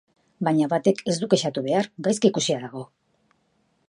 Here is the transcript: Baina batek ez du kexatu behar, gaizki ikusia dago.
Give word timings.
Baina 0.45 0.69
batek 0.71 1.03
ez 1.13 1.17
du 1.23 1.29
kexatu 1.33 1.63
behar, 1.67 1.89
gaizki 2.07 2.31
ikusia 2.33 2.59
dago. 2.65 2.85